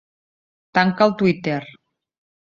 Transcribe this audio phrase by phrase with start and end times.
[0.77, 1.59] Tanca el twitter.